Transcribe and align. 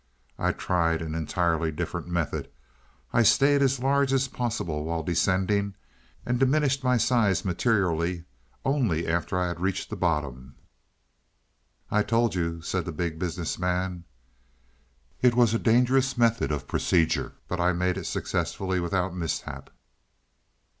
I 0.39 0.51
tried 0.51 1.03
an 1.03 1.13
entirely 1.13 1.71
different 1.71 2.07
method; 2.07 2.49
I 3.13 3.21
stayed 3.21 3.61
as 3.61 3.79
large 3.83 4.11
as 4.11 4.27
possible 4.29 4.83
while 4.83 5.03
descending, 5.03 5.75
and 6.25 6.39
diminished 6.39 6.83
my 6.83 6.97
size 6.97 7.45
materially 7.45 8.25
only 8.65 9.07
after 9.07 9.37
I 9.37 9.49
had 9.49 9.59
reached 9.59 9.91
the 9.91 9.95
bottom." 9.95 10.55
"I 11.91 12.01
told 12.01 12.33
you" 12.33 12.61
said 12.63 12.85
the 12.85 12.91
Big 12.91 13.19
Business 13.19 13.59
Man. 13.59 14.05
"It 15.21 15.35
was 15.35 15.53
a 15.53 15.59
dangerous 15.59 16.17
method 16.17 16.51
of 16.51 16.67
procedure, 16.67 17.33
but 17.47 17.59
I 17.59 17.71
made 17.71 17.95
it 17.95 18.07
successfully 18.07 18.79
without 18.79 19.15
mishap. 19.15 19.69